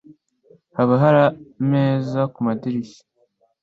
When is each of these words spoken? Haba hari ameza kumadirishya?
Haba 0.77 0.93
hari 1.03 1.19
ameza 1.59 2.21
kumadirishya? 2.33 3.01